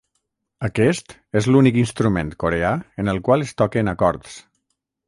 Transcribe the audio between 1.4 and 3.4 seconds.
és l'únic instrument coreà en el